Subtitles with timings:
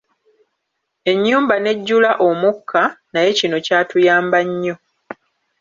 [1.11, 4.75] Ennyumba n'ejjula omukka, naye kino kyatuyamba nnyo.